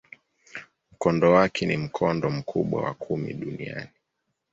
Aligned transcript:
Mkondo 0.93 1.31
wake 1.33 1.65
ni 1.65 1.77
mkondo 1.77 2.29
mkubwa 2.29 2.83
wa 2.83 2.93
kumi 2.93 3.33
duniani. 3.33 3.89